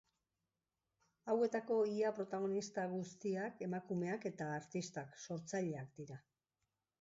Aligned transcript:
Hauetako 1.33 1.77
ia 1.91 2.11
protagonista 2.19 2.85
guztiak 2.95 3.61
emakumeak 3.67 4.27
eta 4.31 4.49
artistak, 4.55 5.15
sortzaileak 5.27 5.95
dira. 6.01 6.19